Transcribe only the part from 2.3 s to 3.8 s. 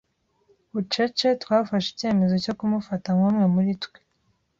cyo kumufata nkumwe muri